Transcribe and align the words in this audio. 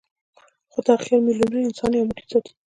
خو 0.71 0.79
دا 0.87 0.93
خیال 1.03 1.21
میلیونونه 1.27 1.65
انسانان 1.67 1.97
یو 1.97 2.07
موټی 2.09 2.25
ساتي. 2.31 2.51